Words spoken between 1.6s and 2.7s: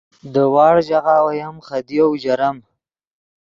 خدیو اوژرم